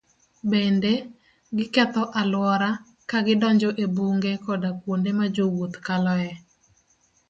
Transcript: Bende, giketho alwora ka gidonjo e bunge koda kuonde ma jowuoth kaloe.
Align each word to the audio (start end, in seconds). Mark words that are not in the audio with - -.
Bende, 0.49 0.93
giketho 1.57 2.03
alwora 2.21 2.69
ka 3.09 3.17
gidonjo 3.25 3.69
e 3.83 3.85
bunge 3.95 4.31
koda 4.45 4.69
kuonde 4.79 5.11
ma 5.17 5.25
jowuoth 5.35 5.75
kaloe. 5.85 6.29